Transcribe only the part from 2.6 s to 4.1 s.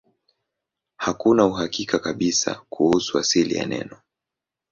kuhusu asili ya neno.